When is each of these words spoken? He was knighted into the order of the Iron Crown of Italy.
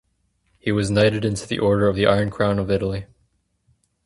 He 0.57 0.71
was 0.71 0.89
knighted 0.89 1.23
into 1.23 1.45
the 1.47 1.59
order 1.59 1.87
of 1.87 1.95
the 1.95 2.07
Iron 2.07 2.31
Crown 2.31 2.57
of 2.57 2.71
Italy. 2.71 3.05